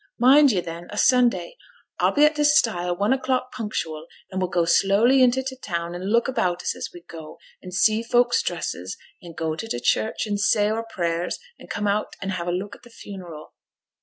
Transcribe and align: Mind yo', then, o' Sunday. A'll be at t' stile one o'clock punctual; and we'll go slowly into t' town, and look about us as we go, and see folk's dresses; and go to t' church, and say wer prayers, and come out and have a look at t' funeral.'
Mind 0.17 0.51
yo', 0.51 0.61
then, 0.61 0.87
o' 0.91 0.95
Sunday. 0.95 1.57
A'll 2.01 2.09
be 2.11 2.25
at 2.25 2.35
t' 2.35 2.43
stile 2.43 2.95
one 2.97 3.13
o'clock 3.13 3.51
punctual; 3.53 4.07
and 4.31 4.41
we'll 4.41 4.49
go 4.49 4.65
slowly 4.65 5.21
into 5.21 5.43
t' 5.43 5.55
town, 5.55 5.93
and 5.93 6.09
look 6.09 6.27
about 6.27 6.63
us 6.63 6.75
as 6.75 6.89
we 6.91 7.01
go, 7.01 7.37
and 7.61 7.71
see 7.71 8.01
folk's 8.01 8.41
dresses; 8.41 8.97
and 9.21 9.37
go 9.37 9.55
to 9.55 9.67
t' 9.67 9.79
church, 9.79 10.25
and 10.25 10.39
say 10.39 10.71
wer 10.71 10.81
prayers, 10.81 11.37
and 11.59 11.69
come 11.69 11.85
out 11.87 12.15
and 12.19 12.31
have 12.31 12.47
a 12.47 12.51
look 12.51 12.75
at 12.75 12.81
t' 12.81 12.89
funeral.' 12.89 13.53